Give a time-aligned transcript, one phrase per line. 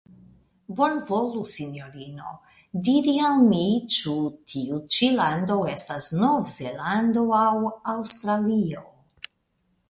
[0.77, 2.31] Bonvolu, Sinjorino,
[2.87, 3.67] diri al mi
[3.97, 4.15] ĉu
[4.55, 7.53] tiu ĉi lando estas Nov-Zelando aŭ
[7.95, 8.85] Aŭstralio?